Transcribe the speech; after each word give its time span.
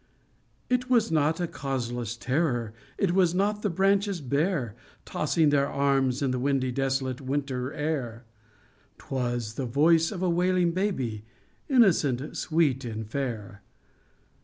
It 0.67 0.89
was 0.89 1.11
not 1.11 1.39
a 1.39 1.45
causeless 1.45 2.15
terror, 2.17 2.73
it 2.97 3.13
was 3.13 3.35
not 3.35 3.61
the 3.61 3.69
branches 3.69 4.19
bare, 4.19 4.73
Tossing 5.05 5.51
their 5.51 5.67
arms 5.67 6.23
in 6.23 6.31
the 6.31 6.39
windy 6.39 6.69
and 6.69 6.75
desolate 6.75 7.21
win 7.21 7.43
ter 7.43 7.71
air; 7.71 8.23
'Twas 8.97 9.53
the 9.53 9.67
voice 9.67 10.09
of 10.11 10.23
a 10.23 10.27
wailing 10.29 10.71
baby, 10.71 11.23
innocent, 11.69 12.35
sweet 12.35 12.83
and 12.83 13.07
fair. 13.11 13.61